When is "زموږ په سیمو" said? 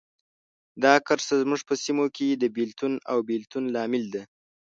1.41-2.05